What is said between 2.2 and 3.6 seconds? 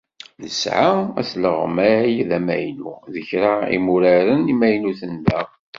d amaynu d kra